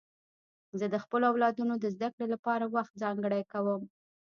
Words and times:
زه 0.79 0.85
د 0.93 0.95
خپلو 1.03 1.23
اولادونو 1.31 1.73
د 1.79 1.85
زدهکړې 1.95 2.27
لپاره 2.33 2.65
وخت 2.75 2.93
ځانګړی 3.03 3.41
کوم. 3.51 3.81